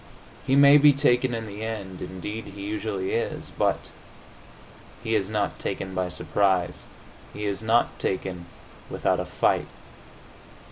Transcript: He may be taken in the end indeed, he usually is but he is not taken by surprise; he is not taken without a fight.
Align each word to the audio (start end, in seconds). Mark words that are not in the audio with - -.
He 0.47 0.55
may 0.55 0.79
be 0.79 0.93
taken 0.93 1.35
in 1.35 1.45
the 1.45 1.63
end 1.63 2.01
indeed, 2.01 2.45
he 2.45 2.63
usually 2.65 3.11
is 3.11 3.51
but 3.55 3.91
he 5.03 5.13
is 5.13 5.29
not 5.29 5.59
taken 5.59 5.93
by 5.93 6.09
surprise; 6.09 6.85
he 7.33 7.45
is 7.45 7.61
not 7.61 7.99
taken 7.99 8.47
without 8.89 9.19
a 9.19 9.25
fight. 9.25 9.67